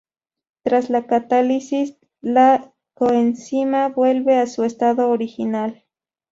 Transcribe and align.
Tras 0.63 0.89
la 0.89 1.05
catálisis 1.05 1.99
la 2.21 2.73
coenzima 2.95 3.89
vuelve 3.89 4.39
a 4.39 4.47
su 4.47 4.63
estado 4.63 5.11
original. 5.11 5.85